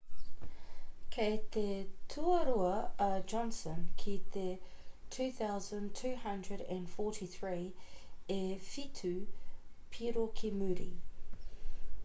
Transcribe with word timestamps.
kei 1.15 1.33
te 1.55 1.63
tuarua 2.13 2.71
a 3.07 3.09
johnson 3.33 3.83
ki 3.99 4.13
te 4.35 4.45
2,243 5.15 7.59
e 8.37 8.39
whitu 8.71 9.11
piro 9.97 10.25
ki 10.41 10.49
muri 10.63 10.89